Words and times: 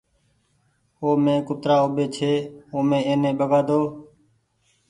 مينٚ 1.23 1.45
ڪترآ 1.47 1.75
اوٻي 1.83 2.05
ڇي 2.15 2.33
اومي 2.73 2.99
ايني 3.09 3.31
ٻگآۮو 3.39 3.79